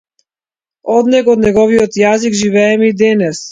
[0.93, 3.47] Од него, од неговиот јазик живееме и денес.